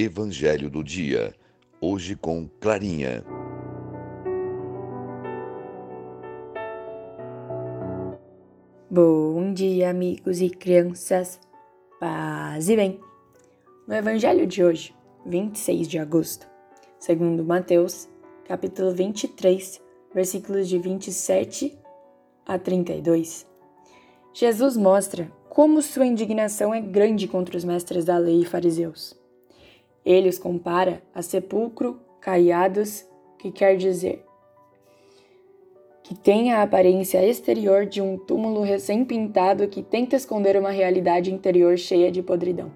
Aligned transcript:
Evangelho 0.00 0.70
do 0.70 0.84
Dia, 0.84 1.34
hoje 1.80 2.14
com 2.14 2.48
Clarinha. 2.60 3.24
Bom 8.88 9.52
dia, 9.52 9.90
amigos 9.90 10.40
e 10.40 10.50
crianças. 10.50 11.40
Paz 11.98 12.68
e 12.68 12.76
bem. 12.76 13.00
No 13.88 13.94
Evangelho 13.96 14.46
de 14.46 14.62
hoje, 14.62 14.94
26 15.26 15.88
de 15.88 15.98
agosto, 15.98 16.46
segundo 17.00 17.44
Mateus, 17.44 18.08
capítulo 18.44 18.92
23, 18.92 19.82
versículos 20.14 20.68
de 20.68 20.78
27 20.78 21.76
a 22.46 22.56
32, 22.56 23.44
Jesus 24.32 24.76
mostra 24.76 25.28
como 25.48 25.82
sua 25.82 26.06
indignação 26.06 26.72
é 26.72 26.80
grande 26.80 27.26
contra 27.26 27.56
os 27.56 27.64
mestres 27.64 28.04
da 28.04 28.16
lei 28.16 28.42
e 28.42 28.44
fariseus. 28.44 29.17
Ele 30.08 30.30
os 30.30 30.38
compara 30.38 31.02
a 31.14 31.20
sepulcro 31.20 32.00
caiados, 32.18 33.06
que 33.38 33.52
quer 33.52 33.76
dizer 33.76 34.24
que 36.02 36.14
tem 36.14 36.50
a 36.50 36.62
aparência 36.62 37.22
exterior 37.22 37.84
de 37.84 38.00
um 38.00 38.16
túmulo 38.16 38.62
recém-pintado 38.62 39.68
que 39.68 39.82
tenta 39.82 40.16
esconder 40.16 40.56
uma 40.56 40.70
realidade 40.70 41.30
interior 41.30 41.76
cheia 41.76 42.10
de 42.10 42.22
podridão. 42.22 42.72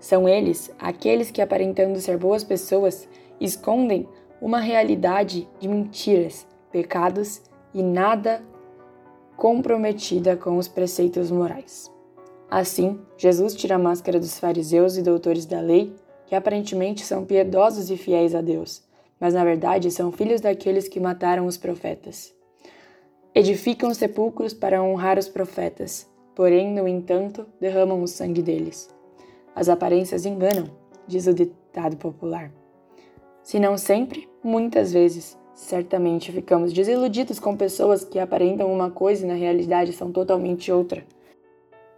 São 0.00 0.26
eles 0.26 0.74
aqueles 0.78 1.30
que, 1.30 1.42
aparentando 1.42 2.00
ser 2.00 2.16
boas 2.16 2.42
pessoas, 2.42 3.06
escondem 3.38 4.08
uma 4.40 4.58
realidade 4.58 5.46
de 5.60 5.68
mentiras, 5.68 6.46
pecados 6.72 7.42
e 7.74 7.82
nada 7.82 8.42
comprometida 9.36 10.34
com 10.34 10.56
os 10.56 10.66
preceitos 10.66 11.30
morais. 11.30 11.92
Assim, 12.50 12.98
Jesus 13.18 13.54
tira 13.54 13.74
a 13.74 13.78
máscara 13.78 14.18
dos 14.18 14.40
fariseus 14.40 14.96
e 14.96 15.02
doutores 15.02 15.44
da 15.44 15.60
lei, 15.60 15.94
que 16.28 16.34
aparentemente 16.34 17.04
são 17.04 17.24
piedosos 17.24 17.90
e 17.90 17.96
fiéis 17.96 18.34
a 18.34 18.42
Deus, 18.42 18.82
mas 19.18 19.32
na 19.32 19.42
verdade 19.42 19.90
são 19.90 20.12
filhos 20.12 20.42
daqueles 20.42 20.86
que 20.86 21.00
mataram 21.00 21.46
os 21.46 21.56
profetas. 21.56 22.34
Edificam 23.34 23.94
sepulcros 23.94 24.52
para 24.52 24.82
honrar 24.82 25.18
os 25.18 25.26
profetas, 25.26 26.06
porém, 26.34 26.70
no 26.70 26.86
entanto, 26.86 27.46
derramam 27.58 28.02
o 28.02 28.06
sangue 28.06 28.42
deles. 28.42 28.94
As 29.56 29.70
aparências 29.70 30.26
enganam, 30.26 30.70
diz 31.06 31.26
o 31.26 31.32
ditado 31.32 31.96
popular. 31.96 32.52
Se 33.42 33.58
não 33.58 33.78
sempre, 33.78 34.28
muitas 34.44 34.92
vezes, 34.92 35.38
certamente 35.54 36.30
ficamos 36.30 36.74
desiludidos 36.74 37.40
com 37.40 37.56
pessoas 37.56 38.04
que 38.04 38.18
aparentam 38.18 38.70
uma 38.70 38.90
coisa 38.90 39.24
e 39.24 39.28
na 39.28 39.34
realidade 39.34 39.94
são 39.94 40.12
totalmente 40.12 40.70
outra. 40.70 41.04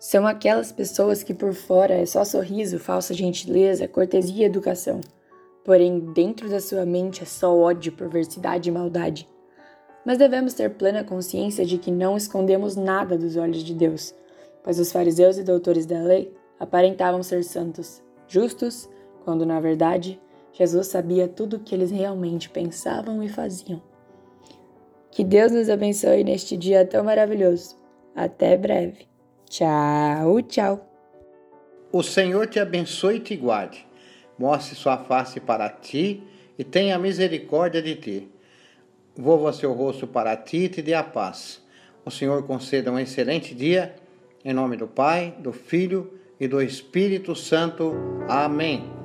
São 0.00 0.26
aquelas 0.26 0.72
pessoas 0.72 1.22
que 1.22 1.32
por 1.32 1.54
fora 1.54 1.94
é 1.94 2.04
só 2.04 2.24
sorriso, 2.24 2.80
falsa 2.80 3.14
gentileza, 3.14 3.86
cortesia 3.86 4.42
e 4.42 4.46
educação. 4.46 5.00
Porém, 5.64 6.00
dentro 6.12 6.48
da 6.48 6.58
sua 6.58 6.84
mente 6.84 7.22
é 7.22 7.26
só 7.26 7.56
ódio, 7.56 7.92
perversidade 7.92 8.68
e 8.68 8.72
maldade 8.72 9.28
mas 10.04 10.18
devemos 10.18 10.54
ter 10.54 10.70
plena 10.70 11.04
consciência 11.04 11.64
de 11.64 11.78
que 11.78 11.90
não 11.90 12.16
escondemos 12.16 12.76
nada 12.76 13.16
dos 13.16 13.36
olhos 13.36 13.62
de 13.62 13.74
Deus, 13.74 14.14
pois 14.62 14.78
os 14.78 14.90
fariseus 14.92 15.38
e 15.38 15.42
doutores 15.42 15.86
da 15.86 16.00
lei 16.00 16.32
aparentavam 16.58 17.22
ser 17.22 17.44
santos, 17.44 18.02
justos, 18.26 18.88
quando 19.24 19.44
na 19.44 19.60
verdade 19.60 20.20
Jesus 20.52 20.88
sabia 20.88 21.28
tudo 21.28 21.56
o 21.56 21.60
que 21.60 21.74
eles 21.74 21.90
realmente 21.90 22.50
pensavam 22.50 23.22
e 23.22 23.28
faziam. 23.28 23.80
Que 25.10 25.24
Deus 25.24 25.52
nos 25.52 25.68
abençoe 25.68 26.24
neste 26.24 26.56
dia 26.56 26.86
tão 26.86 27.04
maravilhoso. 27.04 27.76
Até 28.14 28.56
breve. 28.56 29.09
Tchau, 29.50 30.40
tchau. 30.40 30.86
O 31.92 32.02
Senhor 32.02 32.46
te 32.46 32.58
abençoe 32.58 33.16
e 33.16 33.20
te 33.20 33.36
guarde. 33.36 33.86
Mostre 34.38 34.74
sua 34.74 34.96
face 34.96 35.38
para 35.40 35.68
ti 35.68 36.22
e 36.58 36.64
tenha 36.64 36.98
misericórdia 36.98 37.82
de 37.82 37.96
ti 37.96 38.30
volva 39.16 39.52
seu 39.52 39.72
rosto 39.72 40.06
para 40.06 40.36
ti 40.36 40.64
e 40.64 40.68
te 40.68 40.82
dê 40.82 40.94
a 40.94 41.04
paz. 41.04 41.62
O 42.04 42.10
Senhor 42.10 42.42
conceda 42.44 42.90
um 42.90 42.98
excelente 42.98 43.54
dia, 43.54 43.94
em 44.44 44.54
nome 44.54 44.76
do 44.76 44.88
Pai, 44.88 45.34
do 45.38 45.52
Filho 45.52 46.18
e 46.38 46.48
do 46.48 46.62
Espírito 46.62 47.36
Santo. 47.36 47.94
Amém. 48.28 48.99